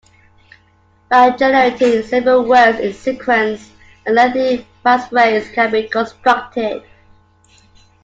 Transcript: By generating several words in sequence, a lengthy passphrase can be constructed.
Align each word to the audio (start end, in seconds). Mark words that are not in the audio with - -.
By 1.09 1.29
generating 1.37 2.01
several 2.01 2.41
words 2.45 2.79
in 2.79 2.91
sequence, 2.91 3.69
a 4.07 4.11
lengthy 4.11 4.65
passphrase 4.83 5.53
can 5.53 5.71
be 5.71 5.87
constructed. 5.89 6.81